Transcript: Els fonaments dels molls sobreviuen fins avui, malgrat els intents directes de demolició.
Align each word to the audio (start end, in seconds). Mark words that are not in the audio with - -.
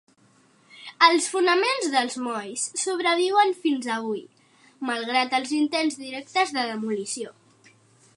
Els 1.07 1.25
fonaments 1.33 1.89
dels 1.95 2.15
molls 2.27 2.63
sobreviuen 2.83 3.53
fins 3.67 3.87
avui, 3.97 4.23
malgrat 4.91 5.37
els 5.41 5.53
intents 5.59 5.99
directes 6.01 6.55
de 6.57 6.65
demolició. 6.73 7.35